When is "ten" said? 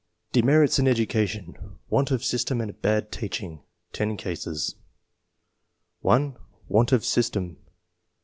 3.93-4.17